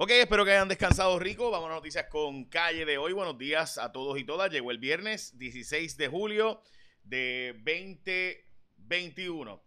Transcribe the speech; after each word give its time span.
Ok, 0.00 0.12
espero 0.12 0.44
que 0.44 0.52
hayan 0.52 0.68
descansado 0.68 1.18
rico. 1.18 1.50
Vamos 1.50 1.68
a 1.70 1.74
noticias 1.74 2.06
con 2.08 2.44
calle 2.44 2.84
de 2.84 2.98
hoy. 2.98 3.12
Buenos 3.12 3.36
días 3.36 3.78
a 3.78 3.90
todos 3.90 4.16
y 4.16 4.22
todas. 4.22 4.48
Llegó 4.48 4.70
el 4.70 4.78
viernes 4.78 5.36
16 5.36 5.96
de 5.96 6.06
julio 6.06 6.62
de 7.02 7.52
2021. 7.64 9.60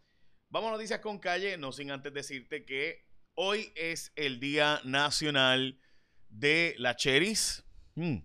Vamos 0.50 0.70
a 0.70 0.72
noticias 0.72 1.02
con 1.02 1.20
calle, 1.20 1.58
no 1.58 1.74
sin 1.74 1.92
antes 1.92 2.14
decirte 2.14 2.64
que 2.64 3.06
hoy 3.36 3.74
es 3.76 4.14
el 4.16 4.40
Día 4.40 4.80
Nacional 4.86 5.82
de 6.30 6.76
la 6.78 6.96
Cheris. 6.96 7.66
Mm. 7.96 8.20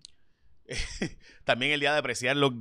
También 1.44 1.72
el 1.72 1.80
día 1.80 1.92
de 1.92 1.98
apreciar 1.98 2.36
los, 2.36 2.52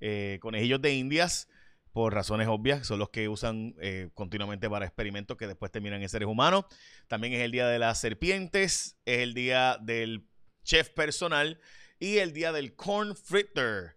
eh, 0.00 0.38
conejillos 0.42 0.82
de 0.82 0.92
indias 0.92 1.48
por 1.92 2.14
razones 2.14 2.48
obvias, 2.48 2.86
son 2.86 2.98
los 2.98 3.10
que 3.10 3.28
usan 3.28 3.74
eh, 3.80 4.10
continuamente 4.14 4.70
para 4.70 4.86
experimentos 4.86 5.36
que 5.36 5.46
después 5.46 5.72
terminan 5.72 6.02
en 6.02 6.08
seres 6.08 6.28
humanos. 6.28 6.64
También 7.08 7.34
es 7.34 7.40
el 7.40 7.50
día 7.50 7.66
de 7.66 7.78
las 7.78 8.00
serpientes, 8.00 8.98
es 9.04 9.18
el 9.18 9.34
día 9.34 9.76
del 9.80 10.28
chef 10.62 10.90
personal 10.90 11.60
y 11.98 12.18
el 12.18 12.32
día 12.32 12.52
del 12.52 12.74
corn 12.74 13.16
fritter. 13.16 13.96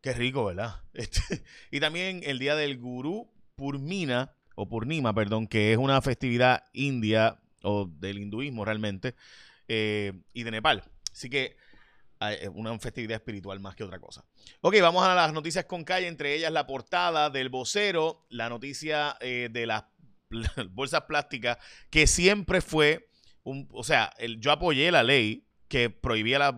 Qué 0.00 0.12
rico, 0.12 0.44
¿verdad? 0.46 0.82
Este, 0.92 1.42
y 1.70 1.80
también 1.80 2.22
el 2.24 2.38
día 2.38 2.56
del 2.56 2.78
gurú 2.78 3.32
Purmina, 3.54 4.34
o 4.54 4.68
Purnima, 4.68 5.14
perdón, 5.14 5.46
que 5.46 5.72
es 5.72 5.78
una 5.78 6.00
festividad 6.02 6.64
india 6.72 7.40
o 7.62 7.86
del 7.86 8.18
hinduismo 8.18 8.64
realmente, 8.64 9.14
eh, 9.68 10.12
y 10.32 10.42
de 10.42 10.50
Nepal. 10.50 10.82
Así 11.12 11.30
que 11.30 11.56
una 12.54 12.78
festividad 12.78 13.16
espiritual 13.16 13.60
más 13.60 13.74
que 13.74 13.84
otra 13.84 13.98
cosa. 13.98 14.24
Ok, 14.60 14.76
vamos 14.80 15.04
a 15.04 15.14
las 15.14 15.32
noticias 15.32 15.64
con 15.64 15.84
calle, 15.84 16.06
entre 16.06 16.34
ellas 16.34 16.52
la 16.52 16.66
portada 16.66 17.30
del 17.30 17.48
vocero, 17.48 18.26
la 18.28 18.48
noticia 18.48 19.16
eh, 19.20 19.48
de 19.50 19.66
las 19.66 19.84
bolsas 20.70 21.02
plásticas, 21.02 21.58
que 21.88 22.06
siempre 22.06 22.60
fue, 22.60 23.08
un, 23.42 23.68
o 23.72 23.84
sea, 23.84 24.12
el, 24.18 24.40
yo 24.40 24.52
apoyé 24.52 24.90
la 24.90 25.02
ley 25.02 25.46
que 25.68 25.88
prohibía 25.88 26.38
las, 26.38 26.52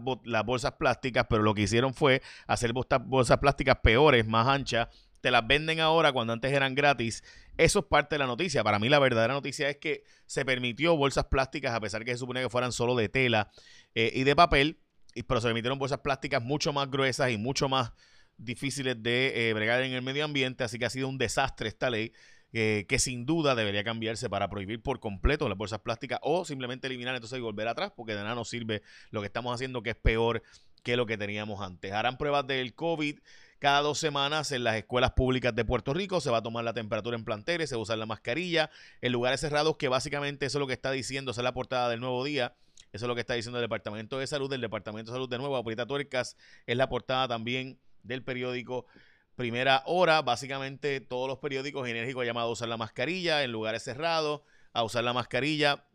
bolsas 0.45 0.73
plásticas, 0.73 1.27
pero 1.29 1.43
lo 1.43 1.55
que 1.55 1.63
hicieron 1.63 1.93
fue 1.93 2.23
hacer 2.47 2.73
bolsas 2.73 3.39
plásticas 3.39 3.77
peores, 3.83 4.27
más 4.27 4.49
anchas, 4.49 4.89
te 5.21 5.31
las 5.31 5.47
venden 5.47 5.81
ahora 5.81 6.13
cuando 6.13 6.33
antes 6.33 6.51
eran 6.53 6.75
gratis. 6.75 7.23
Eso 7.57 7.81
es 7.81 7.85
parte 7.85 8.15
de 8.15 8.21
la 8.21 8.27
noticia. 8.27 8.65
Para 8.65 8.79
mí 8.79 8.89
la 8.89 8.99
verdadera 8.99 9.35
noticia 9.35 9.69
es 9.69 9.77
que 9.77 10.03
se 10.27 10.45
permitió 10.45 10.97
bolsas 10.97 11.27
plásticas, 11.27 11.75
a 11.75 11.81
pesar 11.81 12.05
que 12.05 12.13
se 12.13 12.19
suponía 12.19 12.43
que 12.43 12.49
fueran 12.49 12.73
solo 12.73 12.97
de 12.97 13.09
tela 13.09 13.51
eh, 13.95 14.11
y 14.15 14.25
de 14.25 14.35
papel, 14.35 14.81
pero 15.27 15.41
se 15.41 15.49
permitieron 15.49 15.79
bolsas 15.79 16.01
plásticas 16.01 16.43
mucho 16.43 16.73
más 16.73 16.91
gruesas 16.91 17.31
y 17.31 17.37
mucho 17.37 17.69
más 17.69 17.93
difíciles 18.39 19.03
de 19.03 19.51
eh, 19.51 19.53
bregar 19.53 19.83
en 19.83 19.93
el 19.93 20.03
medio 20.03 20.25
ambiente, 20.25 20.65
así 20.65 20.79
que 20.79 20.87
ha 20.87 20.91
sido 20.91 21.09
un 21.09 21.19
desastre 21.19 21.69
esta 21.69 21.91
ley. 21.91 22.13
Eh, 22.55 22.85
que 22.87 22.99
sin 22.99 23.25
duda 23.25 23.55
debería 23.55 23.83
cambiarse 23.83 24.29
para 24.29 24.51
prohibir 24.51 24.83
por 24.83 25.01
completo 25.01 25.49
las 25.49 25.57
bolsas 25.57 25.79
plásticas 25.79 26.19
o 26.21 26.45
simplemente 26.45 26.87
eliminar 26.87 27.15
entonces 27.15 27.39
y 27.39 27.41
volver 27.41 27.67
atrás, 27.67 27.93
porque 27.97 28.15
de 28.15 28.23
nada 28.23 28.35
nos 28.35 28.51
sirve 28.51 28.83
lo 29.11 29.23
que 29.23 29.27
estamos 29.27 29.55
haciendo, 29.55 29.83
que 29.83 29.89
es 29.91 29.97
peor 29.97 30.43
que 30.83 30.99
lo 30.99 31.07
que 31.07 31.17
teníamos 31.17 31.63
antes. 31.63 31.93
Harán 31.93 32.19
pruebas 32.19 32.47
del 32.47 32.75
COVID 32.75 33.21
cada 33.59 33.81
dos 33.81 33.99
semanas 33.99 34.53
en 34.53 34.65
las 34.65 34.77
escuelas 34.77 35.13
públicas 35.13 35.55
de 35.55 35.65
Puerto 35.65 35.95
Rico. 35.95 36.21
Se 36.21 36.31
va 36.31 36.39
a 36.39 36.43
tomar 36.43 36.63
la 36.65 36.75
temperatura 36.75 37.17
en 37.17 37.25
planteles, 37.25 37.71
se 37.71 37.77
va 37.77 37.81
a 37.81 37.83
usar 37.85 37.97
la 37.97 38.07
mascarilla 38.07 38.71
en 39.01 39.13
lugares 39.13 39.41
cerrados, 39.41 39.77
que 39.79 39.89
básicamente 39.89 40.45
eso 40.45 40.59
es 40.59 40.61
lo 40.61 40.67
que 40.67 40.75
está 40.75 40.91
diciendo, 40.91 41.31
esa 41.31 41.41
es 41.41 41.45
la 41.45 41.55
portada 41.55 41.89
del 41.89 42.01
nuevo 42.01 42.23
día 42.23 42.55
eso 42.93 43.07
es 43.07 43.09
lo 43.09 43.15
que 43.15 43.23
está 43.23 43.35
diciendo 43.35 43.59
el 43.59 43.65
Departamento 43.65 44.19
de 44.19 44.27
Salud. 44.27 44.51
Del 44.51 44.61
Departamento 44.61 45.11
de 45.11 45.17
Salud 45.17 45.29
de 45.29 45.39
nuevo, 45.39 45.57
Aprita 45.57 45.87
Tuercas 45.87 46.37
es 46.67 46.77
la 46.77 46.89
portada 46.91 47.27
también 47.27 47.81
del 48.03 48.23
periódico 48.23 48.87
Primera 49.35 49.83
Hora. 49.87 50.21
Básicamente 50.21 51.01
todos 51.01 51.27
los 51.27 51.39
periódicos 51.39 51.89
enérgicos 51.89 52.27
llamados 52.27 52.51
a 52.51 52.53
usar 52.53 52.69
la 52.69 52.77
mascarilla 52.77 53.45
en 53.45 53.51
lugares 53.51 53.83
cerrados, 53.83 54.43
a 54.75 54.85
usar 54.85 55.05
la 55.05 55.15
mascarilla 55.15 55.87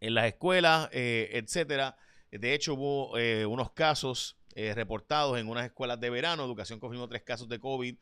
en 0.00 0.14
las 0.14 0.26
escuelas, 0.26 0.88
eh, 0.92 1.30
etcétera. 1.34 1.96
De 2.32 2.52
hecho, 2.52 2.74
hubo 2.74 3.16
eh, 3.16 3.46
unos 3.46 3.70
casos 3.70 4.36
eh, 4.54 4.74
reportados 4.74 5.38
en 5.38 5.48
unas 5.48 5.66
escuelas 5.66 6.00
de 6.00 6.10
verano. 6.10 6.44
Educación 6.44 6.80
confirmó 6.80 7.06
tres 7.08 7.22
casos 7.22 7.48
de 7.48 7.60
COVID 7.60 7.96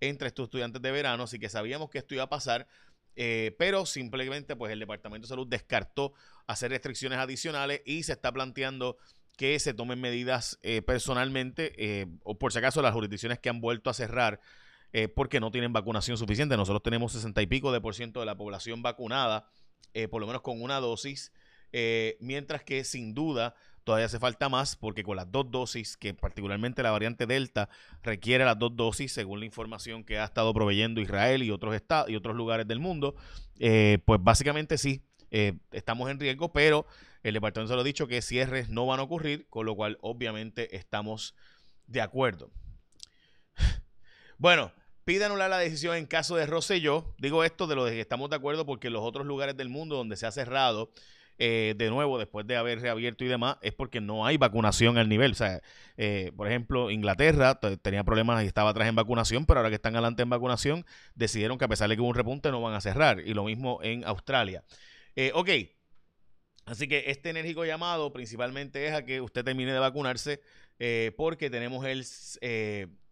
entre 0.00 0.28
estos 0.28 0.44
estudiantes 0.44 0.80
de 0.80 0.90
verano, 0.90 1.24
así 1.24 1.38
que 1.38 1.48
sabíamos 1.48 1.90
que 1.90 1.98
esto 1.98 2.14
iba 2.14 2.24
a 2.24 2.28
pasar. 2.28 2.66
Eh, 3.20 3.56
pero 3.58 3.84
simplemente 3.84 4.54
pues 4.54 4.72
el 4.72 4.78
Departamento 4.78 5.26
de 5.26 5.28
Salud 5.28 5.48
descartó 5.48 6.12
hacer 6.46 6.70
restricciones 6.70 7.18
adicionales 7.18 7.82
y 7.84 8.04
se 8.04 8.12
está 8.12 8.30
planteando 8.30 8.96
que 9.36 9.58
se 9.58 9.74
tomen 9.74 10.00
medidas 10.00 10.60
eh, 10.62 10.82
personalmente 10.82 11.72
eh, 11.78 12.06
o 12.22 12.38
por 12.38 12.52
si 12.52 12.58
acaso 12.60 12.80
las 12.80 12.94
jurisdicciones 12.94 13.40
que 13.40 13.48
han 13.48 13.60
vuelto 13.60 13.90
a 13.90 13.94
cerrar 13.94 14.40
porque 15.14 15.38
no 15.38 15.50
tienen 15.50 15.74
vacunación 15.74 16.16
suficiente. 16.16 16.56
Nosotros 16.56 16.82
tenemos 16.82 17.12
60 17.12 17.42
y 17.42 17.46
pico 17.46 17.72
de 17.72 17.80
por 17.82 17.94
ciento 17.94 18.20
de 18.20 18.26
la 18.26 18.38
población 18.38 18.80
vacunada, 18.80 19.46
por 20.10 20.22
lo 20.22 20.26
menos 20.26 20.40
con 20.40 20.62
una 20.62 20.80
dosis, 20.80 21.30
mientras 22.20 22.64
que 22.64 22.82
sin 22.84 23.12
duda 23.12 23.54
Todavía 23.88 24.04
hace 24.04 24.18
falta 24.18 24.50
más 24.50 24.76
porque 24.76 25.02
con 25.02 25.16
las 25.16 25.32
dos 25.32 25.50
dosis, 25.50 25.96
que 25.96 26.12
particularmente 26.12 26.82
la 26.82 26.90
variante 26.90 27.24
Delta 27.24 27.70
requiere 28.02 28.44
las 28.44 28.58
dos 28.58 28.76
dosis, 28.76 29.14
según 29.14 29.40
la 29.40 29.46
información 29.46 30.04
que 30.04 30.18
ha 30.18 30.24
estado 30.26 30.52
proveyendo 30.52 31.00
Israel 31.00 31.42
y 31.42 31.50
otros 31.50 31.74
estados 31.74 32.10
y 32.10 32.14
otros 32.14 32.36
lugares 32.36 32.68
del 32.68 32.80
mundo, 32.80 33.14
eh, 33.58 34.00
pues 34.04 34.22
básicamente 34.22 34.76
sí, 34.76 35.00
eh, 35.30 35.54
estamos 35.72 36.10
en 36.10 36.20
riesgo, 36.20 36.52
pero 36.52 36.84
el 37.22 37.32
departamento 37.32 37.72
se 37.72 37.76
lo 37.76 37.80
ha 37.80 37.84
dicho 37.84 38.06
que 38.06 38.20
cierres 38.20 38.68
no 38.68 38.84
van 38.84 39.00
a 39.00 39.04
ocurrir, 39.04 39.46
con 39.48 39.64
lo 39.64 39.74
cual 39.74 39.96
obviamente 40.02 40.76
estamos 40.76 41.34
de 41.86 42.02
acuerdo. 42.02 42.50
Bueno, 44.36 44.70
pide 45.04 45.24
anular 45.24 45.48
la 45.48 45.58
decisión 45.58 45.96
en 45.96 46.04
caso 46.04 46.36
de 46.36 46.44
Rosselló. 46.44 47.14
Digo 47.16 47.42
esto 47.42 47.66
de 47.66 47.74
lo 47.74 47.86
de 47.86 47.92
que 47.92 48.00
estamos 48.02 48.28
de 48.28 48.36
acuerdo 48.36 48.66
porque 48.66 48.90
los 48.90 49.02
otros 49.02 49.24
lugares 49.24 49.56
del 49.56 49.70
mundo 49.70 49.96
donde 49.96 50.18
se 50.18 50.26
ha 50.26 50.30
cerrado 50.30 50.92
eh, 51.38 51.74
de 51.76 51.88
nuevo, 51.88 52.18
después 52.18 52.46
de 52.46 52.56
haber 52.56 52.80
reabierto 52.80 53.24
y 53.24 53.28
demás, 53.28 53.58
es 53.62 53.72
porque 53.72 54.00
no 54.00 54.26
hay 54.26 54.36
vacunación 54.36 54.98
al 54.98 55.08
nivel. 55.08 55.32
O 55.32 55.34
sea, 55.34 55.62
eh, 55.96 56.32
por 56.36 56.48
ejemplo, 56.48 56.90
Inglaterra 56.90 57.60
tenía 57.80 58.02
problemas 58.02 58.42
y 58.42 58.46
estaba 58.46 58.70
atrás 58.70 58.88
en 58.88 58.96
vacunación, 58.96 59.46
pero 59.46 59.60
ahora 59.60 59.70
que 59.70 59.76
están 59.76 59.94
adelante 59.94 60.22
en 60.22 60.30
vacunación, 60.30 60.84
decidieron 61.14 61.56
que 61.56 61.64
a 61.64 61.68
pesar 61.68 61.88
de 61.88 61.94
que 61.94 62.02
hubo 62.02 62.08
un 62.08 62.16
repunte, 62.16 62.50
no 62.50 62.60
van 62.60 62.74
a 62.74 62.80
cerrar. 62.80 63.20
Y 63.20 63.34
lo 63.34 63.44
mismo 63.44 63.78
en 63.82 64.04
Australia. 64.04 64.64
Eh, 65.14 65.30
ok. 65.34 65.50
Así 66.66 66.88
que 66.88 67.04
este 67.06 67.30
enérgico 67.30 67.64
llamado 67.64 68.12
principalmente 68.12 68.86
es 68.86 68.92
a 68.92 69.04
que 69.04 69.20
usted 69.20 69.44
termine 69.44 69.72
de 69.72 69.78
vacunarse 69.78 70.42
porque 71.16 71.50
tenemos 71.50 71.84
el 71.86 72.04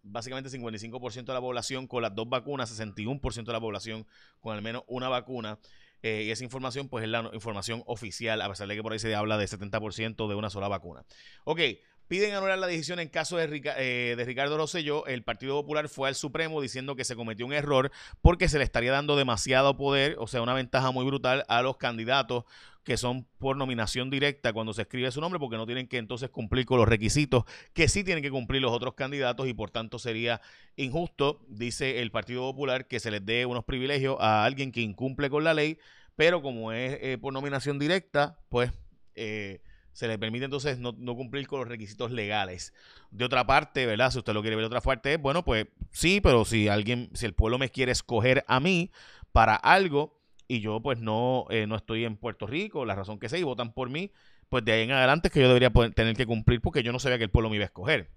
básicamente 0.02 0.50
55% 0.50 1.24
de 1.24 1.32
la 1.32 1.40
población 1.40 1.86
con 1.86 2.02
las 2.02 2.14
dos 2.14 2.28
vacunas, 2.28 2.70
61% 2.78 3.44
de 3.44 3.52
la 3.52 3.60
población 3.60 4.06
con 4.40 4.54
al 4.54 4.62
menos 4.62 4.84
una 4.86 5.08
vacuna. 5.08 5.58
Eh, 6.06 6.22
y 6.22 6.30
esa 6.30 6.44
información, 6.44 6.88
pues 6.88 7.02
es 7.02 7.10
la 7.10 7.28
información 7.32 7.82
oficial, 7.86 8.40
a 8.40 8.48
pesar 8.48 8.68
de 8.68 8.76
que 8.76 8.82
por 8.82 8.92
ahí 8.92 9.00
se 9.00 9.12
habla 9.16 9.38
de 9.38 9.46
70% 9.46 10.28
de 10.28 10.34
una 10.36 10.50
sola 10.50 10.68
vacuna. 10.68 11.04
Ok, 11.42 11.60
piden 12.06 12.32
anular 12.32 12.58
la 12.58 12.68
decisión 12.68 13.00
en 13.00 13.08
caso 13.08 13.38
de, 13.38 13.60
eh, 13.76 14.14
de, 14.16 14.24
Ricardo 14.24 14.56
Rosselló. 14.56 15.04
El 15.08 15.24
Partido 15.24 15.60
Popular 15.60 15.88
fue 15.88 16.08
al 16.08 16.14
Supremo 16.14 16.60
diciendo 16.60 16.94
que 16.94 17.02
se 17.02 17.16
cometió 17.16 17.44
un 17.44 17.52
error 17.52 17.90
porque 18.22 18.48
se 18.48 18.58
le 18.58 18.62
estaría 18.62 18.92
dando 18.92 19.16
demasiado 19.16 19.76
poder, 19.76 20.14
o 20.20 20.28
sea, 20.28 20.42
una 20.42 20.54
ventaja 20.54 20.92
muy 20.92 21.04
brutal 21.04 21.44
a 21.48 21.60
los 21.62 21.76
candidatos 21.76 22.44
que 22.86 22.96
son 22.96 23.26
por 23.38 23.56
nominación 23.56 24.10
directa 24.10 24.52
cuando 24.52 24.72
se 24.72 24.82
escribe 24.82 25.10
su 25.10 25.20
nombre, 25.20 25.40
porque 25.40 25.56
no 25.56 25.66
tienen 25.66 25.88
que 25.88 25.98
entonces 25.98 26.30
cumplir 26.30 26.66
con 26.66 26.78
los 26.78 26.86
requisitos 26.86 27.42
que 27.74 27.88
sí 27.88 28.04
tienen 28.04 28.22
que 28.22 28.30
cumplir 28.30 28.62
los 28.62 28.70
otros 28.70 28.94
candidatos 28.94 29.48
y 29.48 29.54
por 29.54 29.72
tanto 29.72 29.98
sería 29.98 30.40
injusto, 30.76 31.44
dice 31.48 32.00
el 32.00 32.12
Partido 32.12 32.42
Popular, 32.42 32.86
que 32.86 33.00
se 33.00 33.10
les 33.10 33.26
dé 33.26 33.44
unos 33.44 33.64
privilegios 33.64 34.16
a 34.20 34.44
alguien 34.44 34.70
que 34.70 34.82
incumple 34.82 35.28
con 35.28 35.42
la 35.42 35.52
ley, 35.52 35.78
pero 36.14 36.42
como 36.42 36.70
es 36.70 36.96
eh, 37.02 37.18
por 37.20 37.32
nominación 37.32 37.80
directa, 37.80 38.38
pues 38.50 38.70
eh, 39.16 39.62
se 39.92 40.06
le 40.06 40.16
permite 40.16 40.44
entonces 40.44 40.78
no, 40.78 40.94
no, 40.96 41.16
cumplir 41.16 41.48
con 41.48 41.58
los 41.58 41.68
requisitos 41.68 42.12
legales. 42.12 42.72
De 43.10 43.24
otra 43.24 43.44
parte, 43.44 43.84
¿verdad? 43.84 44.12
Si 44.12 44.18
usted 44.18 44.32
lo 44.32 44.42
quiere 44.42 44.54
ver 44.54 44.62
de 44.62 44.68
otra 44.68 44.80
parte, 44.80 45.16
bueno, 45.16 45.44
pues 45.44 45.66
sí, 45.90 46.20
pero 46.20 46.44
si 46.44 46.68
alguien, 46.68 47.10
si 47.14 47.26
el 47.26 47.34
pueblo 47.34 47.58
me 47.58 47.68
quiere 47.68 47.90
escoger 47.90 48.44
a 48.46 48.60
mí 48.60 48.92
para 49.32 49.56
algo, 49.56 50.15
y 50.48 50.60
yo 50.60 50.80
pues 50.80 50.98
no, 50.98 51.46
eh, 51.50 51.66
no 51.66 51.76
estoy 51.76 52.04
en 52.04 52.16
Puerto 52.16 52.46
Rico, 52.46 52.84
la 52.84 52.94
razón 52.94 53.18
que 53.18 53.28
sé, 53.28 53.38
y 53.38 53.42
votan 53.42 53.72
por 53.72 53.90
mí, 53.90 54.12
pues 54.48 54.64
de 54.64 54.72
ahí 54.72 54.82
en 54.82 54.92
adelante 54.92 55.28
es 55.28 55.34
que 55.34 55.40
yo 55.40 55.48
debería 55.48 55.70
tener 55.94 56.16
que 56.16 56.26
cumplir 56.26 56.60
porque 56.60 56.82
yo 56.82 56.92
no 56.92 56.98
sabía 56.98 57.18
que 57.18 57.24
el 57.24 57.30
pueblo 57.30 57.50
me 57.50 57.56
iba 57.56 57.64
a 57.64 57.66
escoger. 57.66 58.10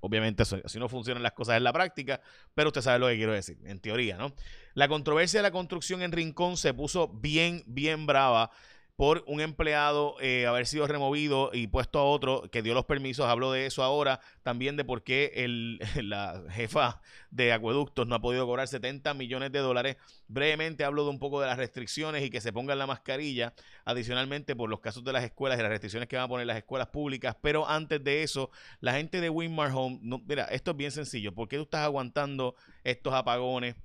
Obviamente 0.00 0.44
así 0.44 0.78
no 0.78 0.88
funcionan 0.88 1.24
las 1.24 1.32
cosas 1.32 1.56
en 1.56 1.64
la 1.64 1.72
práctica, 1.72 2.20
pero 2.54 2.68
usted 2.68 2.82
sabe 2.82 3.00
lo 3.00 3.08
que 3.08 3.16
quiero 3.16 3.32
decir, 3.32 3.58
en 3.64 3.80
teoría, 3.80 4.16
¿no? 4.16 4.32
La 4.74 4.86
controversia 4.86 5.40
de 5.40 5.42
la 5.42 5.50
construcción 5.50 6.02
en 6.02 6.12
Rincón 6.12 6.56
se 6.56 6.72
puso 6.72 7.08
bien, 7.08 7.64
bien 7.66 8.06
brava 8.06 8.50
por 8.98 9.22
un 9.28 9.40
empleado 9.40 10.16
eh, 10.20 10.46
haber 10.46 10.66
sido 10.66 10.88
removido 10.88 11.50
y 11.52 11.68
puesto 11.68 12.00
a 12.00 12.02
otro 12.02 12.50
que 12.50 12.62
dio 12.62 12.74
los 12.74 12.84
permisos. 12.84 13.26
Hablo 13.26 13.52
de 13.52 13.64
eso 13.64 13.84
ahora, 13.84 14.18
también 14.42 14.76
de 14.76 14.84
por 14.84 15.04
qué 15.04 15.30
el, 15.36 15.78
la 16.02 16.42
jefa 16.50 17.00
de 17.30 17.52
acueductos 17.52 18.08
no 18.08 18.16
ha 18.16 18.20
podido 18.20 18.44
cobrar 18.44 18.66
70 18.66 19.14
millones 19.14 19.52
de 19.52 19.60
dólares. 19.60 19.98
Brevemente 20.26 20.82
hablo 20.82 21.04
de 21.04 21.10
un 21.10 21.20
poco 21.20 21.40
de 21.40 21.46
las 21.46 21.58
restricciones 21.58 22.24
y 22.24 22.30
que 22.30 22.40
se 22.40 22.52
pongan 22.52 22.76
la 22.76 22.88
mascarilla, 22.88 23.54
adicionalmente 23.84 24.56
por 24.56 24.68
los 24.68 24.80
casos 24.80 25.04
de 25.04 25.12
las 25.12 25.22
escuelas 25.22 25.60
y 25.60 25.62
las 25.62 25.70
restricciones 25.70 26.08
que 26.08 26.16
van 26.16 26.24
a 26.24 26.28
poner 26.28 26.48
las 26.48 26.56
escuelas 26.56 26.88
públicas. 26.88 27.36
Pero 27.40 27.68
antes 27.68 28.02
de 28.02 28.24
eso, 28.24 28.50
la 28.80 28.94
gente 28.94 29.20
de 29.20 29.30
Winmar 29.30 29.70
Home, 29.72 30.00
no, 30.02 30.20
mira, 30.26 30.46
esto 30.46 30.72
es 30.72 30.76
bien 30.76 30.90
sencillo. 30.90 31.32
¿Por 31.32 31.46
qué 31.46 31.56
tú 31.56 31.62
estás 31.62 31.82
aguantando 31.82 32.56
estos 32.82 33.14
apagones? 33.14 33.76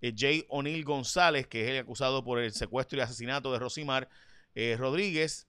eh, 0.00 0.14
Jay 0.16 0.46
O'Neill 0.48 0.84
González, 0.84 1.46
que 1.46 1.64
es 1.64 1.70
el 1.70 1.78
acusado 1.78 2.24
por 2.24 2.38
el 2.38 2.52
secuestro 2.52 2.98
y 2.98 3.02
asesinato 3.02 3.52
de 3.52 3.58
Rosimar 3.58 4.08
eh, 4.54 4.76
Rodríguez, 4.78 5.46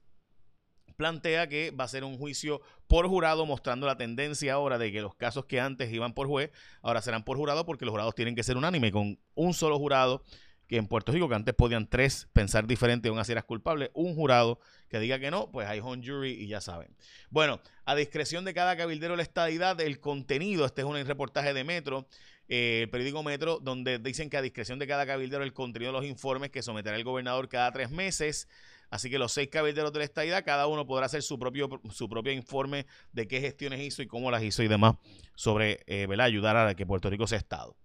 plantea 0.95 1.47
que 1.47 1.71
va 1.71 1.85
a 1.85 1.87
ser 1.87 2.03
un 2.03 2.17
juicio 2.17 2.61
por 2.87 3.07
jurado, 3.07 3.45
mostrando 3.45 3.87
la 3.87 3.97
tendencia 3.97 4.53
ahora 4.53 4.77
de 4.77 4.91
que 4.91 5.01
los 5.01 5.15
casos 5.15 5.45
que 5.45 5.59
antes 5.59 5.91
iban 5.91 6.13
por 6.13 6.27
juez, 6.27 6.51
ahora 6.81 7.01
serán 7.01 7.23
por 7.23 7.37
jurado 7.37 7.65
porque 7.65 7.85
los 7.85 7.91
jurados 7.91 8.15
tienen 8.15 8.35
que 8.35 8.43
ser 8.43 8.57
unánime 8.57 8.91
con 8.91 9.19
un 9.33 9.53
solo 9.53 9.79
jurado 9.79 10.23
que 10.71 10.77
en 10.77 10.87
Puerto 10.87 11.11
Rico, 11.11 11.27
que 11.27 11.35
antes 11.35 11.53
podían 11.53 11.85
tres 11.85 12.29
pensar 12.31 12.65
diferente 12.65 13.05
y 13.05 13.09
aún 13.09 13.19
así 13.19 13.33
eras 13.33 13.43
culpable, 13.43 13.91
un 13.93 14.15
jurado 14.15 14.57
que 14.87 15.01
diga 15.01 15.19
que 15.19 15.29
no, 15.29 15.51
pues 15.51 15.67
hay 15.67 15.81
home 15.81 16.01
jury 16.01 16.31
y 16.31 16.47
ya 16.47 16.61
saben. 16.61 16.95
Bueno, 17.29 17.59
a 17.83 17.93
discreción 17.93 18.45
de 18.45 18.53
cada 18.53 18.77
cabildero 18.77 19.17
la 19.17 19.21
estadidad, 19.21 19.81
el 19.81 19.99
contenido, 19.99 20.65
este 20.65 20.79
es 20.79 20.87
un 20.87 20.95
reportaje 21.05 21.53
de 21.53 21.65
Metro, 21.65 22.07
eh, 22.47 22.83
el 22.83 22.89
periódico 22.89 23.21
Metro, 23.21 23.59
donde 23.61 23.99
dicen 23.99 24.29
que 24.29 24.37
a 24.37 24.41
discreción 24.41 24.79
de 24.79 24.87
cada 24.87 25.05
cabildero 25.05 25.43
el 25.43 25.51
contenido 25.51 25.91
de 25.91 25.99
los 25.99 26.07
informes 26.07 26.51
que 26.51 26.61
someterá 26.61 26.95
el 26.95 27.03
gobernador 27.03 27.49
cada 27.49 27.69
tres 27.73 27.91
meses. 27.91 28.47
Así 28.89 29.09
que 29.09 29.19
los 29.19 29.33
seis 29.33 29.49
cabilderos 29.49 29.91
de 29.91 29.99
la 29.99 30.05
estadidad, 30.05 30.45
cada 30.45 30.67
uno 30.67 30.85
podrá 30.85 31.07
hacer 31.07 31.21
su 31.21 31.37
propio, 31.37 31.67
su 31.91 32.07
propio 32.07 32.31
informe 32.31 32.85
de 33.11 33.27
qué 33.27 33.41
gestiones 33.41 33.81
hizo 33.81 34.01
y 34.01 34.07
cómo 34.07 34.31
las 34.31 34.41
hizo 34.41 34.63
y 34.63 34.69
demás 34.69 34.95
sobre 35.35 35.83
eh, 35.87 36.07
ayudar 36.17 36.55
a 36.55 36.75
que 36.75 36.85
Puerto 36.85 37.09
Rico 37.09 37.27
sea 37.27 37.39
Estado. 37.39 37.75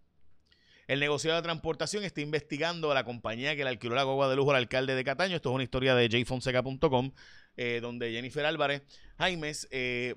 El 0.87 1.01
negociado 1.01 1.37
de 1.37 1.43
transportación 1.43 2.05
está 2.05 2.21
investigando 2.21 2.93
a 2.93 2.95
la 2.95 3.05
compañía 3.05 3.57
que 3.57 3.65
le 3.65 3.71
alquiló 3.71 3.97
la 3.97 4.05
guagua 4.05 4.29
de 4.29 4.37
lujo 4.37 4.51
al 4.51 4.59
alcalde 4.59 4.95
de 4.95 5.03
Cataño. 5.03 5.35
Esto 5.35 5.49
es 5.51 5.55
una 5.57 5.65
historia 5.65 5.97
de 5.97 6.09
jfonseca.com, 6.09 7.13
eh, 7.57 7.81
donde 7.83 8.13
Jennifer 8.13 8.47
Álvarez 8.47 8.83
Jaimes 9.19 9.67
eh, 9.73 10.15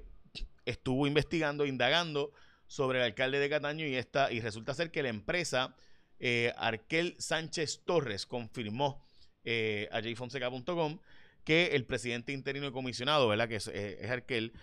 estuvo 0.66 1.08
investigando, 1.08 1.66
indagando 1.66 2.34
sobre 2.68 3.00
el 3.00 3.06
alcalde 3.06 3.40
de 3.40 3.50
Cataño 3.50 3.88
y, 3.88 3.96
esta, 3.96 4.32
y 4.32 4.42
resulta 4.42 4.76
ser 4.76 4.92
que 4.92 5.02
la 5.02 5.10
empresa 5.10 5.76
eh, 6.20 6.54
Arquel 6.56 7.16
Sánchez 7.18 7.82
Torres 7.84 8.28
confirmó 8.28 9.04
eh, 9.44 9.90
a 9.92 10.02
jfonseca.com 10.02 11.00
que 11.44 11.68
el 11.74 11.86
presidente 11.86 12.32
interino 12.32 12.68
y 12.68 12.72
comisionado, 12.72 13.28
¿verdad? 13.28 13.50
que 13.50 13.56
es, 13.56 13.68
Arquel, 14.08 14.54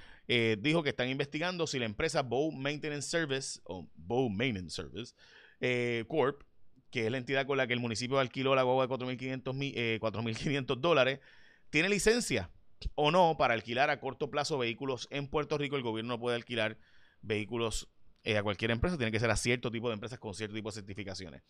dijo 0.59 0.85
que 0.85 0.91
están 0.91 1.09
investigando 1.09 1.67
si 1.67 1.81
la 1.81 1.87
empresa 1.87 2.23
Bow 2.23 2.53
Maintenance 2.53 3.09
Service 3.09 3.61
o 3.65 3.89
Bow 3.97 4.29
Maintenance 4.29 4.77
Service 4.77 5.13
eh, 5.61 6.05
Corp, 6.09 6.43
que 6.91 7.07
es 7.07 7.11
la 7.11 7.19
entidad 7.19 7.47
con 7.47 7.57
la 7.57 7.67
que 7.67 7.73
el 7.73 7.81
municipio 7.81 8.19
alquiló 8.19 8.55
la 8.55 8.63
guagua 8.63 8.87
de 8.87 8.93
4.500 8.93 9.75
eh, 9.75 10.77
dólares, 10.79 11.21
tiene 11.71 11.89
licencia 11.89 12.51
o 12.95 13.11
no 13.11 13.37
para 13.39 13.55
alquilar 13.55 13.91
a 13.91 14.01
corto 14.01 14.31
plazo 14.31 14.59
vehículos 14.59 15.09
en 15.11 15.29
Puerto 15.29 15.59
Rico. 15.59 15.77
El 15.77 15.83
gobierno 15.83 16.15
no 16.15 16.21
puede 16.21 16.37
alquilar 16.37 16.79
vehículos 17.23 17.89
eh, 18.25 18.37
a 18.37 18.43
cualquier 18.43 18.71
empresa, 18.71 18.97
tiene 18.97 19.13
que 19.13 19.21
ser 19.21 19.31
a 19.31 19.37
cierto 19.37 19.71
tipo 19.71 19.89
de 19.89 19.95
empresas 19.95 20.19
con 20.19 20.35
cierto 20.35 20.55
tipo 20.55 20.71
de 20.71 20.75
certificaciones. 20.75 21.43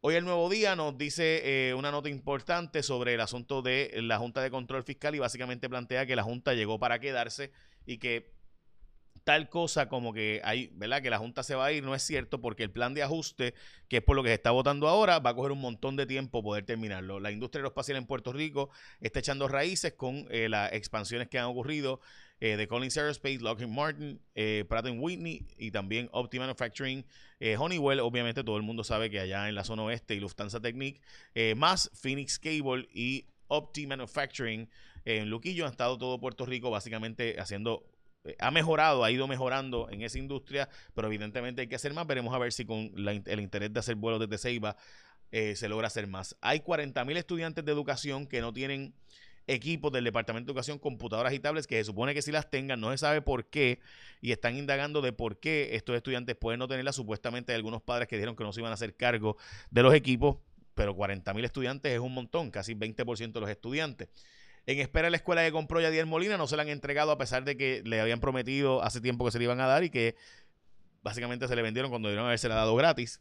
Hoy 0.00 0.16
el 0.16 0.24
Nuevo 0.24 0.50
Día 0.50 0.76
nos 0.76 0.98
dice 0.98 1.72
una 1.78 1.90
nota 1.90 2.10
importante 2.10 2.82
sobre 2.82 3.14
el 3.14 3.20
asunto 3.22 3.62
de 3.62 3.90
la 4.02 4.18
Junta 4.18 4.42
de 4.42 4.50
Control 4.50 4.84
Fiscal 4.84 5.14
y 5.14 5.18
básicamente 5.18 5.66
plantea 5.70 6.04
que 6.04 6.14
la 6.14 6.22
Junta 6.22 6.52
llegó 6.52 6.78
para 6.78 6.98
quedarse 6.98 7.52
y 7.86 7.96
que 7.96 8.34
tal 9.24 9.48
cosa 9.48 9.88
como 9.88 10.12
que 10.12 10.40
hay, 10.44 10.70
¿verdad? 10.74 11.02
Que 11.02 11.10
la 11.10 11.18
Junta 11.18 11.42
se 11.42 11.54
va 11.54 11.66
a 11.66 11.72
ir, 11.72 11.82
no 11.82 11.94
es 11.94 12.02
cierto, 12.02 12.40
porque 12.40 12.62
el 12.62 12.70
plan 12.70 12.92
de 12.92 13.02
ajuste, 13.02 13.54
que 13.88 13.96
es 13.96 14.02
por 14.02 14.16
lo 14.16 14.22
que 14.22 14.28
se 14.28 14.34
está 14.34 14.50
votando 14.50 14.86
ahora, 14.86 15.18
va 15.18 15.30
a 15.30 15.34
coger 15.34 15.52
un 15.52 15.60
montón 15.60 15.96
de 15.96 16.06
tiempo 16.06 16.42
poder 16.42 16.64
terminarlo. 16.64 17.18
La 17.20 17.32
industria 17.32 17.60
aeroespacial 17.60 17.96
en 17.96 18.06
Puerto 18.06 18.32
Rico 18.32 18.70
está 19.00 19.20
echando 19.20 19.48
raíces 19.48 19.94
con 19.94 20.26
eh, 20.30 20.48
las 20.48 20.72
expansiones 20.74 21.28
que 21.28 21.38
han 21.38 21.46
ocurrido 21.46 22.00
eh, 22.40 22.56
de 22.56 22.68
Collins 22.68 22.96
Aerospace, 22.98 23.38
Lockheed 23.38 23.68
Martin, 23.68 24.20
eh, 24.34 24.64
Pratt 24.68 24.86
Whitney 24.90 25.46
y 25.56 25.70
también 25.70 26.10
Opti 26.12 26.38
Manufacturing, 26.38 27.04
Honeywell, 27.58 28.00
obviamente 28.00 28.42
todo 28.42 28.56
el 28.56 28.62
mundo 28.62 28.84
sabe 28.84 29.10
que 29.10 29.20
allá 29.20 29.50
en 29.50 29.54
la 29.54 29.64
zona 29.64 29.82
oeste 29.82 30.14
y 30.14 30.20
Lufthansa 30.20 30.60
Technic, 30.60 31.02
más 31.56 31.90
Phoenix 31.92 32.38
Cable 32.38 32.88
y 32.90 33.26
Opti 33.48 33.86
Manufacturing 33.86 34.66
en 35.04 35.28
Luquillo 35.28 35.66
han 35.66 35.72
estado 35.72 35.98
todo 35.98 36.18
Puerto 36.18 36.46
Rico 36.46 36.70
básicamente 36.70 37.38
haciendo 37.38 37.84
eh, 37.84 37.93
ha 38.38 38.50
mejorado, 38.50 39.04
ha 39.04 39.10
ido 39.10 39.26
mejorando 39.26 39.88
en 39.90 40.02
esa 40.02 40.18
industria, 40.18 40.68
pero 40.94 41.08
evidentemente 41.08 41.62
hay 41.62 41.68
que 41.68 41.76
hacer 41.76 41.92
más. 41.92 42.06
Veremos 42.06 42.34
a 42.34 42.38
ver 42.38 42.52
si 42.52 42.64
con 42.64 42.92
el 42.96 43.40
interés 43.40 43.72
de 43.72 43.80
hacer 43.80 43.96
vuelos 43.96 44.20
desde 44.20 44.38
Ceiba 44.38 44.76
eh, 45.30 45.56
se 45.56 45.68
logra 45.68 45.88
hacer 45.88 46.06
más. 46.06 46.36
Hay 46.40 46.60
40 46.60 47.04
mil 47.04 47.16
estudiantes 47.16 47.64
de 47.64 47.72
educación 47.72 48.26
que 48.26 48.40
no 48.40 48.52
tienen 48.52 48.94
equipos 49.46 49.92
del 49.92 50.04
Departamento 50.04 50.46
de 50.46 50.52
Educación, 50.52 50.78
computadoras 50.78 51.32
y 51.32 51.38
tablets, 51.38 51.66
que 51.66 51.76
se 51.76 51.84
supone 51.84 52.14
que 52.14 52.22
si 52.22 52.32
las 52.32 52.50
tengan, 52.50 52.80
no 52.80 52.90
se 52.92 52.98
sabe 52.98 53.20
por 53.20 53.46
qué, 53.50 53.80
y 54.20 54.32
están 54.32 54.56
indagando 54.56 55.02
de 55.02 55.12
por 55.12 55.38
qué 55.40 55.74
estos 55.74 55.96
estudiantes 55.96 56.36
pueden 56.36 56.60
no 56.60 56.68
tenerlas. 56.68 56.96
Supuestamente 56.96 57.52
hay 57.52 57.56
algunos 57.56 57.82
padres 57.82 58.08
que 58.08 58.16
dijeron 58.16 58.36
que 58.36 58.44
no 58.44 58.52
se 58.52 58.60
iban 58.60 58.70
a 58.70 58.74
hacer 58.74 58.96
cargo 58.96 59.36
de 59.70 59.82
los 59.82 59.92
equipos, 59.92 60.38
pero 60.74 60.94
40 60.94 61.34
mil 61.34 61.44
estudiantes 61.44 61.92
es 61.92 62.00
un 62.00 62.14
montón, 62.14 62.50
casi 62.50 62.74
20% 62.74 63.32
de 63.32 63.40
los 63.40 63.50
estudiantes. 63.50 64.08
En 64.66 64.80
espera 64.80 65.06
de 65.06 65.10
la 65.10 65.18
escuela 65.18 65.44
que 65.44 65.52
compró 65.52 65.80
Yadier 65.80 66.06
Molina, 66.06 66.38
no 66.38 66.46
se 66.46 66.56
la 66.56 66.62
han 66.62 66.68
entregado 66.68 67.10
a 67.10 67.18
pesar 67.18 67.44
de 67.44 67.56
que 67.56 67.82
le 67.84 68.00
habían 68.00 68.20
prometido 68.20 68.82
hace 68.82 69.00
tiempo 69.00 69.24
que 69.24 69.30
se 69.30 69.38
le 69.38 69.44
iban 69.44 69.60
a 69.60 69.66
dar 69.66 69.84
y 69.84 69.90
que 69.90 70.16
básicamente 71.02 71.46
se 71.48 71.54
le 71.54 71.62
vendieron 71.62 71.90
cuando 71.90 72.08
debieron 72.08 72.26
haberse 72.26 72.48
la 72.48 72.54
dado 72.54 72.74
gratis. 72.74 73.20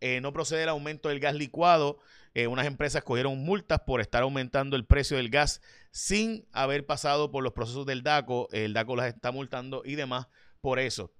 Eh, 0.00 0.20
no 0.20 0.32
procede 0.32 0.62
el 0.62 0.68
aumento 0.70 1.08
del 1.08 1.20
gas 1.20 1.34
licuado. 1.34 1.98
Eh, 2.34 2.46
unas 2.46 2.66
empresas 2.66 3.02
cogieron 3.02 3.38
multas 3.38 3.80
por 3.80 4.00
estar 4.00 4.22
aumentando 4.22 4.76
el 4.76 4.86
precio 4.86 5.16
del 5.16 5.28
gas 5.28 5.60
sin 5.90 6.46
haber 6.52 6.86
pasado 6.86 7.30
por 7.30 7.42
los 7.42 7.52
procesos 7.52 7.84
del 7.84 8.02
DACO. 8.02 8.48
El 8.52 8.72
DACO 8.72 8.96
las 8.96 9.08
está 9.08 9.32
multando 9.32 9.82
y 9.84 9.94
demás 9.94 10.28
por 10.60 10.78
eso. 10.78 11.12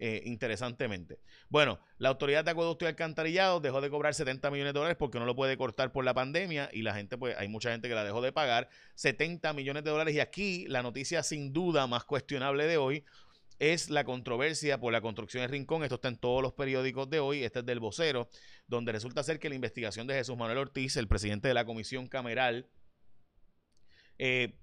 Eh, 0.00 0.22
interesantemente. 0.26 1.18
Bueno, 1.48 1.80
la 1.98 2.10
Autoridad 2.10 2.44
de 2.44 2.52
Acueducto 2.52 2.84
y 2.84 2.88
Alcantarillado 2.88 3.58
dejó 3.58 3.80
de 3.80 3.90
cobrar 3.90 4.14
70 4.14 4.48
millones 4.52 4.72
de 4.72 4.78
dólares 4.78 4.96
porque 4.96 5.18
no 5.18 5.24
lo 5.24 5.34
puede 5.34 5.56
cortar 5.56 5.90
por 5.90 6.04
la 6.04 6.14
pandemia 6.14 6.70
y 6.72 6.82
la 6.82 6.94
gente, 6.94 7.18
pues 7.18 7.36
hay 7.36 7.48
mucha 7.48 7.72
gente 7.72 7.88
que 7.88 7.96
la 7.96 8.04
dejó 8.04 8.20
de 8.20 8.30
pagar 8.30 8.68
70 8.94 9.52
millones 9.54 9.82
de 9.82 9.90
dólares 9.90 10.14
y 10.14 10.20
aquí 10.20 10.66
la 10.68 10.84
noticia 10.84 11.24
sin 11.24 11.52
duda 11.52 11.88
más 11.88 12.04
cuestionable 12.04 12.68
de 12.68 12.76
hoy 12.76 13.04
es 13.58 13.90
la 13.90 14.04
controversia 14.04 14.78
por 14.78 14.92
la 14.92 15.00
construcción 15.00 15.42
de 15.42 15.48
Rincón. 15.48 15.82
Esto 15.82 15.96
está 15.96 16.06
en 16.06 16.16
todos 16.16 16.42
los 16.42 16.52
periódicos 16.52 17.10
de 17.10 17.18
hoy. 17.18 17.42
Este 17.42 17.58
es 17.58 17.66
del 17.66 17.80
vocero, 17.80 18.28
donde 18.68 18.92
resulta 18.92 19.24
ser 19.24 19.40
que 19.40 19.48
la 19.48 19.56
investigación 19.56 20.06
de 20.06 20.14
Jesús 20.14 20.36
Manuel 20.36 20.58
Ortiz, 20.58 20.96
el 20.96 21.08
presidente 21.08 21.48
de 21.48 21.54
la 21.54 21.64
comisión 21.64 22.06
cameral, 22.06 22.68
eh, 24.18 24.54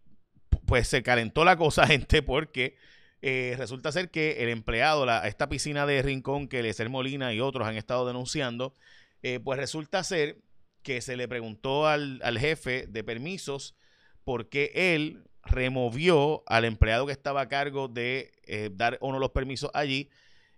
pues 0.66 0.88
se 0.88 1.04
calentó 1.04 1.44
la 1.44 1.58
cosa, 1.58 1.86
gente, 1.88 2.22
porque 2.22 2.78
eh, 3.22 3.56
resulta 3.58 3.92
ser 3.92 4.12
que 4.12 4.44
el 4.44 4.50
empleado, 4.50 5.06
la, 5.06 5.28
esta 5.28 5.50
piscina 5.50 5.86
de 5.86 6.02
Rincón 6.02 6.48
que 6.48 6.62
Lecer 6.62 6.90
Molina 6.90 7.34
y 7.34 7.40
otros 7.40 7.68
han 7.68 7.76
estado 7.76 8.06
denunciando, 8.06 8.74
eh, 9.24 9.40
pues 9.40 9.58
resulta 9.58 10.04
ser 10.04 10.38
que 10.84 11.02
se 11.02 11.18
le 11.18 11.28
preguntó 11.28 11.88
al, 11.88 12.38
jefe 12.38 12.86
de 12.88 13.04
permisos 13.04 13.76
por 14.24 14.50
qué 14.50 14.72
él 14.76 15.24
removió 15.44 16.44
al 16.48 16.66
empleado 16.66 17.06
que 17.06 17.12
estaba 17.12 17.42
a 17.42 17.50
cargo 17.50 17.88
de 17.88 18.32
eh, 18.44 18.70
dar 18.72 18.98
uno 19.02 19.16
de 19.16 19.22
los 19.22 19.32
permisos 19.32 19.72
allí 19.74 20.10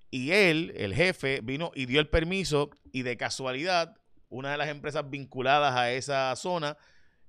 y 0.09 0.31
él, 0.31 0.73
el 0.75 0.93
jefe, 0.93 1.41
vino 1.41 1.71
y 1.75 1.85
dio 1.85 1.99
el 1.99 2.09
permiso 2.09 2.69
y 2.91 3.03
de 3.03 3.17
casualidad 3.17 3.95
una 4.29 4.51
de 4.51 4.57
las 4.57 4.69
empresas 4.69 5.09
vinculadas 5.09 5.75
a 5.75 5.91
esa 5.91 6.35
zona 6.35 6.77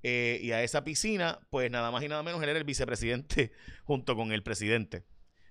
y 0.03 0.53
a 0.53 0.63
esa 0.63 0.85
piscina, 0.85 1.41
pues 1.51 1.71
nada 1.71 1.91
más 1.91 2.03
y 2.03 2.09
nada 2.09 2.23
menos 2.23 2.43
él 2.43 2.49
era 2.49 2.59
el 2.59 2.65
vicepresidente 2.65 3.53
junto 3.85 4.17
con 4.17 4.33
el 4.33 4.43
presidente. 4.43 5.05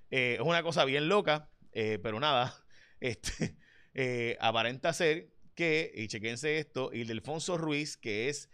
Eh, 0.09 0.35
es 0.35 0.41
una 0.41 0.63
cosa 0.63 0.85
bien 0.85 1.09
loca, 1.09 1.49
eh, 1.71 1.99
pero 2.01 2.19
nada, 2.19 2.55
este, 2.99 3.57
eh, 3.93 4.37
aparenta 4.39 4.93
ser 4.93 5.29
que, 5.55 5.91
y 5.93 6.07
chequense 6.07 6.59
esto, 6.59 6.91
y 6.93 7.03
Delfonso 7.03 7.57
Ruiz, 7.57 7.97
que 7.97 8.29
es 8.29 8.49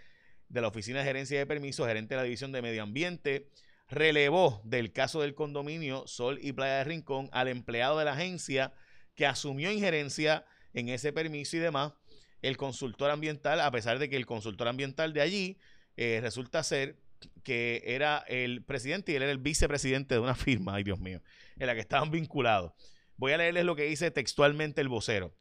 de 0.50 0.62
la 0.62 0.68
Oficina 0.68 1.00
de 1.00 1.06
Gerencia 1.06 1.38
de 1.38 1.46
Permisos, 1.46 1.88
gerente 1.88 2.16
de 2.16 2.22
la 2.22 2.24
División 2.24 2.52
de 2.52 2.62
Medio 2.62 2.84
Ambiente, 2.84 3.50
relevó 3.90 4.62
del 4.64 4.92
caso 4.94 5.22
del 5.22 5.36
condominio 5.36 6.08
Sol 6.08 6.40
y 6.42 6.54
Playa 6.54 6.78
de 6.78 6.84
Rincón 6.86 7.30
al 7.32 7.48
empleado 7.48 8.00
de 8.00 8.06
la 8.06 8.14
agencia 8.14 8.74
que 9.16 9.26
asumió 9.26 9.72
injerencia 9.72 10.46
en 10.74 10.90
ese 10.90 11.14
permiso 11.14 11.58
y 11.58 11.60
demás, 11.60 11.94
el 12.42 12.58
consultor 12.58 13.12
ambiental, 13.12 13.60
a 13.62 13.72
pesar 13.72 14.00
de 14.00 14.10
que 14.10 14.16
el 14.16 14.26
consultor 14.26 14.68
ambiental 14.68 15.14
de 15.14 15.22
allí 15.22 15.58
resulta 15.96 16.64
ser 16.64 17.03
que 17.44 17.84
era 17.86 18.24
el 18.28 18.64
presidente 18.64 19.12
y 19.12 19.16
él 19.16 19.24
era 19.24 19.32
el 19.32 19.38
vicepresidente 19.38 20.16
de 20.16 20.22
una 20.22 20.36
firma, 20.36 20.76
ay 20.76 20.84
Dios 20.84 21.00
mío, 21.00 21.22
en 21.58 21.68
la 21.68 21.74
que 21.76 21.82
estaban 21.82 22.12
vinculados. 22.12 22.74
Voy 23.18 23.32
a 23.34 23.38
leerles 23.38 23.66
lo 23.66 23.76
que 23.76 23.84
dice 23.84 24.12
textualmente 24.12 24.82
el 24.82 24.90
vocero. 24.90 25.36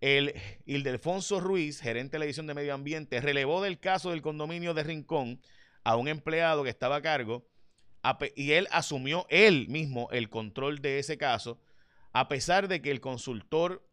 El 0.00 0.34
Ildefonso 0.64 1.38
Ruiz, 1.38 1.80
gerente 1.80 2.12
de 2.12 2.18
la 2.20 2.24
edición 2.24 2.46
de 2.46 2.54
Medio 2.54 2.74
Ambiente, 2.74 3.20
relevó 3.20 3.62
del 3.62 3.78
caso 3.78 4.10
del 4.10 4.22
condominio 4.22 4.74
de 4.74 4.82
Rincón 4.82 5.40
a 5.84 5.96
un 5.96 6.08
empleado 6.08 6.64
que 6.64 6.70
estaba 6.70 6.96
a 6.96 7.02
cargo 7.02 7.48
y 8.34 8.52
él 8.52 8.66
asumió 8.72 9.26
él 9.30 9.68
mismo 9.68 10.08
el 10.10 10.28
control 10.28 10.80
de 10.80 10.98
ese 10.98 11.18
caso, 11.18 11.60
a 12.12 12.28
pesar 12.28 12.66
de 12.66 12.82
que 12.82 12.90
el 12.90 13.00
consultor 13.00 13.88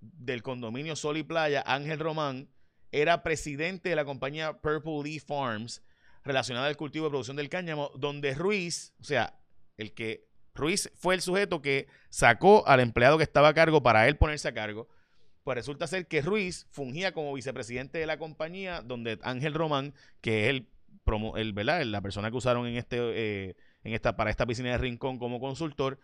del 0.00 0.42
condominio 0.42 0.96
Sol 0.96 1.18
y 1.18 1.22
Playa, 1.22 1.62
Ángel 1.66 1.98
Román, 1.98 2.48
era 2.90 3.22
presidente 3.22 3.90
de 3.90 3.96
la 3.96 4.04
compañía 4.04 4.60
Purple 4.60 5.02
Leaf 5.04 5.24
Farms, 5.24 5.82
relacionada 6.24 6.66
al 6.66 6.76
cultivo 6.76 7.06
y 7.06 7.10
producción 7.10 7.36
del 7.36 7.48
cáñamo, 7.48 7.90
donde 7.96 8.34
Ruiz, 8.34 8.94
o 9.00 9.04
sea, 9.04 9.38
el 9.76 9.92
que 9.92 10.28
Ruiz 10.54 10.90
fue 10.94 11.14
el 11.14 11.22
sujeto 11.22 11.62
que 11.62 11.88
sacó 12.08 12.66
al 12.66 12.80
empleado 12.80 13.16
que 13.18 13.24
estaba 13.24 13.48
a 13.48 13.54
cargo 13.54 13.82
para 13.82 14.08
él 14.08 14.16
ponerse 14.16 14.48
a 14.48 14.54
cargo. 14.54 14.88
Pues 15.44 15.56
resulta 15.56 15.86
ser 15.86 16.06
que 16.06 16.20
Ruiz 16.20 16.66
fungía 16.70 17.12
como 17.12 17.32
vicepresidente 17.32 17.98
de 17.98 18.06
la 18.06 18.18
compañía, 18.18 18.82
donde 18.82 19.18
Ángel 19.22 19.54
Román, 19.54 19.94
que 20.20 20.44
es 20.44 20.50
el, 20.50 20.68
promo, 21.04 21.36
el 21.36 21.52
¿verdad? 21.52 21.82
la 21.84 22.02
persona 22.02 22.30
que 22.30 22.36
usaron 22.36 22.66
en 22.66 22.76
este, 22.76 22.98
eh, 22.98 23.56
en 23.84 23.94
esta, 23.94 24.16
para 24.16 24.30
esta 24.30 24.46
piscina 24.46 24.70
de 24.70 24.78
Rincón 24.78 25.18
como 25.18 25.40
consultor, 25.40 25.98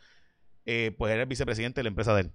eh, 0.65 0.95
pues 0.97 1.13
era 1.13 1.23
el 1.23 1.29
vicepresidente 1.29 1.81
de 1.81 1.85
la 1.85 1.89
empresa 1.89 2.15
de 2.15 2.23
él. 2.23 2.33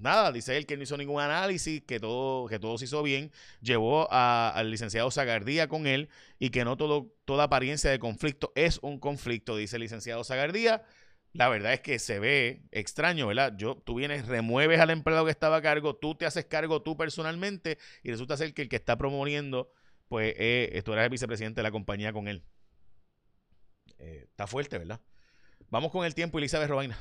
Nada, 0.00 0.32
dice 0.32 0.56
él 0.56 0.66
que 0.66 0.76
no 0.76 0.82
hizo 0.82 0.96
ningún 0.96 1.20
análisis, 1.20 1.82
que 1.82 2.00
todo, 2.00 2.46
que 2.48 2.58
todo 2.58 2.78
se 2.78 2.86
hizo 2.86 3.02
bien, 3.02 3.30
llevó 3.60 4.10
al 4.10 4.70
licenciado 4.70 5.10
Zagardía 5.10 5.68
con 5.68 5.86
él 5.86 6.08
y 6.38 6.50
que 6.50 6.64
no 6.64 6.76
todo, 6.76 7.14
toda 7.24 7.44
apariencia 7.44 7.90
de 7.90 7.98
conflicto 7.98 8.52
es 8.54 8.78
un 8.82 8.98
conflicto, 8.98 9.56
dice 9.56 9.76
el 9.76 9.82
licenciado 9.82 10.24
Zagardía. 10.24 10.84
La 11.32 11.48
verdad 11.48 11.72
es 11.72 11.80
que 11.80 11.98
se 11.98 12.20
ve 12.20 12.62
extraño, 12.70 13.26
¿verdad? 13.26 13.54
Yo, 13.56 13.76
tú 13.76 13.96
vienes, 13.96 14.26
remueves 14.26 14.78
al 14.78 14.90
empleado 14.90 15.24
que 15.24 15.32
estaba 15.32 15.56
a 15.56 15.62
cargo, 15.62 15.96
tú 15.96 16.14
te 16.14 16.26
haces 16.26 16.44
cargo 16.44 16.82
tú 16.82 16.96
personalmente 16.96 17.78
y 18.04 18.10
resulta 18.10 18.36
ser 18.36 18.54
que 18.54 18.62
el 18.62 18.68
que 18.68 18.76
está 18.76 18.96
promoviendo, 18.96 19.72
pues 20.08 20.34
eh, 20.38 20.80
tú 20.84 20.92
eres 20.92 21.04
el 21.04 21.10
vicepresidente 21.10 21.58
de 21.58 21.64
la 21.64 21.72
compañía 21.72 22.12
con 22.12 22.28
él. 22.28 22.44
Eh, 23.98 24.26
está 24.28 24.46
fuerte, 24.46 24.78
¿verdad? 24.78 25.00
Vamos 25.70 25.90
con 25.90 26.04
el 26.04 26.14
tiempo, 26.14 26.38
Elizabeth 26.38 26.68
Robaina. 26.68 26.96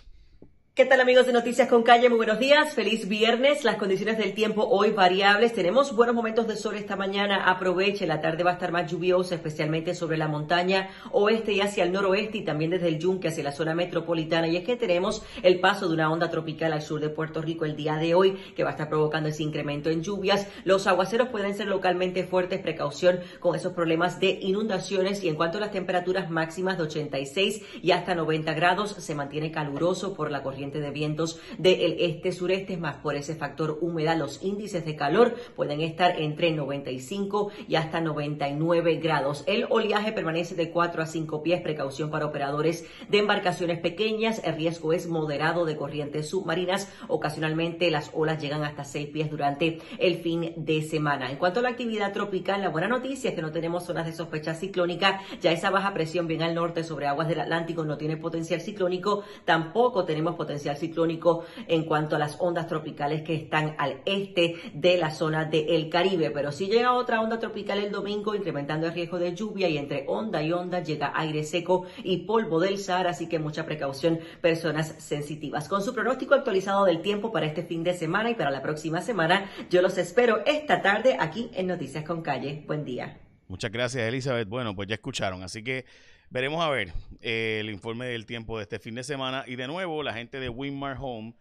¿Qué 0.75 0.85
tal 0.85 0.99
amigos 0.99 1.27
de 1.27 1.33
Noticias 1.33 1.69
con 1.69 1.83
Calle? 1.83 2.09
Muy 2.09 2.17
buenos 2.17 2.39
días, 2.39 2.73
feliz 2.73 3.07
viernes. 3.07 3.63
Las 3.63 3.75
condiciones 3.75 4.17
del 4.17 4.33
tiempo 4.33 4.65
hoy 4.67 4.89
variables. 4.89 5.53
Tenemos 5.53 5.95
buenos 5.95 6.15
momentos 6.15 6.47
de 6.47 6.55
sol 6.55 6.75
esta 6.77 6.95
mañana. 6.95 7.45
Aproveche, 7.45 8.07
la 8.07 8.21
tarde 8.21 8.43
va 8.43 8.49
a 8.49 8.53
estar 8.53 8.71
más 8.71 8.91
lluviosa, 8.91 9.35
especialmente 9.35 9.93
sobre 9.93 10.17
la 10.17 10.27
montaña 10.27 10.89
oeste 11.11 11.51
y 11.51 11.61
hacia 11.61 11.83
el 11.83 11.91
noroeste 11.91 12.39
y 12.39 12.43
también 12.43 12.71
desde 12.71 12.87
el 12.87 12.97
yunque 12.97 13.27
hacia 13.27 13.43
la 13.43 13.51
zona 13.51 13.75
metropolitana. 13.75 14.47
Y 14.47 14.57
es 14.57 14.63
que 14.63 14.75
tenemos 14.75 15.23
el 15.43 15.59
paso 15.59 15.87
de 15.87 15.93
una 15.93 16.11
onda 16.11 16.31
tropical 16.31 16.73
al 16.73 16.81
sur 16.81 16.99
de 16.99 17.09
Puerto 17.09 17.39
Rico 17.39 17.65
el 17.65 17.75
día 17.75 17.97
de 17.97 18.15
hoy 18.15 18.31
que 18.55 18.63
va 18.63 18.69
a 18.69 18.73
estar 18.73 18.89
provocando 18.89 19.29
ese 19.29 19.43
incremento 19.43 19.91
en 19.91 20.01
lluvias. 20.01 20.47
Los 20.63 20.87
aguaceros 20.87 21.27
pueden 21.27 21.53
ser 21.53 21.67
localmente 21.67 22.23
fuertes, 22.23 22.61
precaución 22.61 23.19
con 23.39 23.53
esos 23.55 23.73
problemas 23.73 24.19
de 24.19 24.39
inundaciones. 24.41 25.23
Y 25.23 25.29
en 25.29 25.35
cuanto 25.35 25.59
a 25.59 25.61
las 25.61 25.71
temperaturas 25.71 26.31
máximas 26.31 26.79
de 26.79 26.85
86 26.85 27.61
y 27.83 27.91
hasta 27.91 28.15
90 28.15 28.55
grados, 28.55 28.89
se 28.97 29.13
mantiene 29.13 29.51
caluroso 29.51 30.15
por 30.15 30.31
la 30.31 30.41
corriente 30.41 30.62
de 30.71 30.91
vientos 30.91 31.39
del 31.57 31.97
este-sureste, 31.99 32.77
más 32.77 32.97
por 32.97 33.15
ese 33.15 33.35
factor 33.35 33.77
humedad, 33.81 34.17
los 34.17 34.41
índices 34.43 34.85
de 34.85 34.95
calor 34.95 35.35
pueden 35.55 35.81
estar 35.81 36.19
entre 36.19 36.51
95 36.51 37.51
y 37.67 37.75
hasta 37.75 37.99
99 37.99 38.95
grados. 38.95 39.43
El 39.45 39.65
oleaje 39.69 40.13
permanece 40.13 40.55
de 40.55 40.71
4 40.71 41.03
a 41.03 41.05
5 41.05 41.43
pies, 41.43 41.61
precaución 41.61 42.09
para 42.09 42.25
operadores 42.25 42.85
de 43.09 43.17
embarcaciones 43.17 43.79
pequeñas, 43.79 44.41
el 44.43 44.55
riesgo 44.55 44.93
es 44.93 45.07
moderado 45.07 45.65
de 45.65 45.75
corrientes 45.75 46.29
submarinas, 46.29 46.91
ocasionalmente 47.09 47.91
las 47.91 48.11
olas 48.13 48.41
llegan 48.41 48.63
hasta 48.63 48.85
6 48.85 49.09
pies 49.09 49.29
durante 49.29 49.79
el 49.97 50.15
fin 50.15 50.53
de 50.55 50.81
semana. 50.81 51.29
En 51.29 51.37
cuanto 51.37 51.59
a 51.59 51.63
la 51.63 51.69
actividad 51.69 52.13
tropical, 52.13 52.61
la 52.61 52.69
buena 52.69 52.87
noticia 52.87 53.29
es 53.29 53.35
que 53.35 53.41
no 53.41 53.51
tenemos 53.51 53.85
zonas 53.85 54.05
de 54.05 54.13
sospecha 54.13 54.53
ciclónica, 54.53 55.21
ya 55.41 55.51
esa 55.51 55.69
baja 55.69 55.93
presión 55.93 56.27
bien 56.27 56.41
al 56.41 56.55
norte 56.55 56.83
sobre 56.83 57.07
aguas 57.07 57.27
del 57.27 57.41
Atlántico 57.41 57.83
no 57.83 57.97
tiene 57.97 58.15
potencial 58.15 58.61
ciclónico, 58.61 59.23
tampoco 59.45 60.05
tenemos 60.05 60.35
potencial 60.35 60.52
ciclónico 60.59 61.45
en 61.67 61.83
cuanto 61.83 62.15
a 62.15 62.19
las 62.19 62.37
ondas 62.39 62.67
tropicales 62.67 63.21
que 63.21 63.35
están 63.35 63.75
al 63.77 64.01
este 64.05 64.55
de 64.73 64.97
la 64.97 65.11
zona 65.11 65.45
del 65.45 65.89
Caribe. 65.89 66.31
Pero 66.31 66.51
si 66.51 66.67
llega 66.67 66.93
otra 66.93 67.21
onda 67.21 67.39
tropical 67.39 67.79
el 67.79 67.91
domingo, 67.91 68.35
incrementando 68.35 68.87
el 68.87 68.93
riesgo 68.93 69.19
de 69.19 69.35
lluvia 69.35 69.69
y 69.69 69.77
entre 69.77 70.05
onda 70.07 70.41
y 70.41 70.51
onda 70.51 70.81
llega 70.81 71.13
aire 71.15 71.43
seco 71.43 71.85
y 72.03 72.17
polvo 72.25 72.59
del 72.59 72.77
Sahara, 72.77 73.11
así 73.11 73.27
que 73.27 73.39
mucha 73.39 73.65
precaución, 73.65 74.19
personas 74.41 74.95
sensitivas. 74.99 75.67
Con 75.67 75.81
su 75.83 75.93
pronóstico 75.93 76.33
actualizado 76.33 76.85
del 76.85 77.01
tiempo 77.01 77.31
para 77.31 77.45
este 77.45 77.63
fin 77.63 77.83
de 77.83 77.93
semana 77.93 78.31
y 78.31 78.35
para 78.35 78.51
la 78.51 78.61
próxima 78.61 79.01
semana, 79.01 79.49
yo 79.69 79.81
los 79.81 79.97
espero 79.97 80.43
esta 80.45 80.81
tarde 80.81 81.17
aquí 81.19 81.49
en 81.53 81.67
Noticias 81.67 82.03
con 82.03 82.21
Calle. 82.21 82.63
Buen 82.67 82.85
día. 82.85 83.19
Muchas 83.47 83.71
gracias, 83.71 84.07
Elizabeth. 84.07 84.47
Bueno, 84.47 84.75
pues 84.75 84.87
ya 84.87 84.95
escucharon, 84.95 85.43
así 85.43 85.63
que 85.63 85.85
Veremos 86.33 86.63
a 86.63 86.69
ver 86.71 86.91
eh, 87.21 87.59
el 87.59 87.69
informe 87.69 88.07
del 88.07 88.25
tiempo 88.25 88.57
de 88.57 88.63
este 88.63 88.79
fin 88.79 88.95
de 88.95 89.03
semana. 89.03 89.43
Y 89.45 89.55
de 89.55 89.67
nuevo, 89.67 90.01
la 90.01 90.15
gente 90.15 90.39
de 90.39 90.49
Winmar 90.49 90.97
Home. 90.99 91.35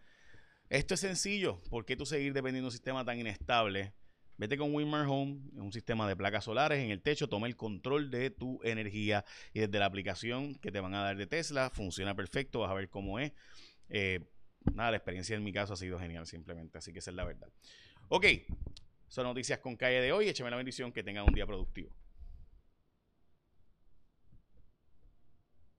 Esto 0.69 0.93
es 0.93 0.99
sencillo. 0.99 1.57
¿Por 1.71 1.83
qué 1.83 1.95
tú 1.95 2.05
seguir 2.05 2.31
dependiendo 2.31 2.67
de 2.67 2.67
un 2.67 2.71
sistema 2.71 3.03
tan 3.03 3.19
inestable? 3.19 3.91
Vete 4.37 4.55
con 4.55 4.71
Winmar 4.71 5.07
Home, 5.07 5.39
un 5.53 5.73
sistema 5.73 6.07
de 6.07 6.15
placas 6.15 6.43
solares 6.43 6.77
en 6.77 6.91
el 6.91 7.01
techo, 7.01 7.27
toma 7.27 7.47
el 7.47 7.55
control 7.55 8.11
de 8.11 8.29
tu 8.29 8.59
energía 8.63 9.25
y 9.51 9.61
desde 9.61 9.79
la 9.79 9.85
aplicación 9.87 10.53
que 10.59 10.71
te 10.71 10.79
van 10.79 10.93
a 10.93 11.01
dar 11.01 11.17
de 11.17 11.25
Tesla, 11.25 11.71
funciona 11.71 12.15
perfecto, 12.15 12.59
vas 12.59 12.69
a 12.69 12.75
ver 12.75 12.89
cómo 12.89 13.17
es. 13.17 13.31
Eh, 13.89 14.19
nada, 14.75 14.91
la 14.91 14.97
experiencia 14.97 15.35
en 15.35 15.43
mi 15.43 15.53
caso 15.53 15.73
ha 15.73 15.77
sido 15.77 15.97
genial 15.97 16.27
simplemente, 16.27 16.77
así 16.77 16.93
que 16.93 16.99
esa 16.99 17.09
es 17.09 17.15
la 17.15 17.25
verdad. 17.25 17.49
Ok, 18.09 18.27
son 19.07 19.23
noticias 19.23 19.57
con 19.57 19.75
calle 19.75 20.01
de 20.01 20.11
hoy, 20.11 20.29
écheme 20.29 20.51
la 20.51 20.57
bendición, 20.57 20.91
que 20.91 21.01
tengan 21.01 21.25
un 21.27 21.33
día 21.33 21.47
productivo. 21.47 21.95